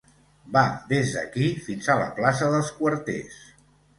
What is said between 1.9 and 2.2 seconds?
a la